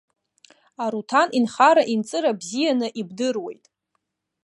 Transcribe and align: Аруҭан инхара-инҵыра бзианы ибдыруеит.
Аруҭан 0.83 1.29
инхара-инҵыра 1.37 2.31
бзианы 2.39 2.87
ибдыруеит. 2.99 3.65